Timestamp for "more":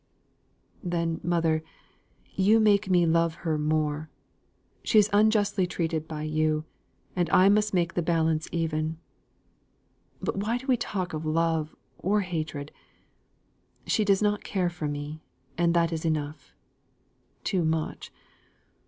3.59-4.09